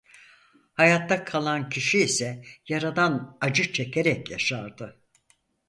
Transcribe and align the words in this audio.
Hayatta 0.73 1.23
kalan 1.23 1.69
kişi 1.69 1.99
ise 1.99 2.43
yaradan 2.67 3.37
acı 3.41 3.73
çekerek 3.73 4.31
yaşardı. 4.31 5.01